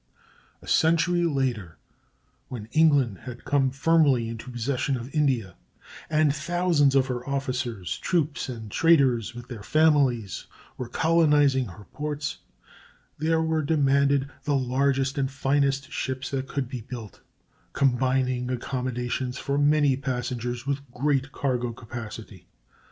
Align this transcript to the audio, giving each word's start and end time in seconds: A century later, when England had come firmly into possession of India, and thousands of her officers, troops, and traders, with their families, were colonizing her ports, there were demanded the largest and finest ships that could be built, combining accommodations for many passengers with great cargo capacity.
A 0.63 0.67
century 0.67 1.25
later, 1.25 1.77
when 2.47 2.67
England 2.71 3.19
had 3.25 3.45
come 3.45 3.69
firmly 3.69 4.27
into 4.29 4.49
possession 4.49 4.97
of 4.97 5.13
India, 5.13 5.53
and 6.09 6.33
thousands 6.35 6.95
of 6.95 7.05
her 7.05 7.23
officers, 7.29 7.99
troops, 7.99 8.49
and 8.49 8.71
traders, 8.71 9.35
with 9.35 9.47
their 9.47 9.61
families, 9.61 10.47
were 10.75 10.89
colonizing 10.89 11.67
her 11.67 11.83
ports, 11.93 12.39
there 13.19 13.43
were 13.43 13.61
demanded 13.61 14.27
the 14.43 14.55
largest 14.57 15.19
and 15.19 15.29
finest 15.29 15.91
ships 15.91 16.31
that 16.31 16.47
could 16.47 16.67
be 16.67 16.81
built, 16.81 17.21
combining 17.73 18.49
accommodations 18.49 19.37
for 19.37 19.59
many 19.59 19.95
passengers 19.95 20.65
with 20.65 20.79
great 20.91 21.31
cargo 21.31 21.71
capacity. 21.73 22.47